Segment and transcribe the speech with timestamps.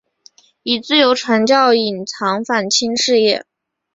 [0.63, 3.45] 以自由传教隐藏反清事业。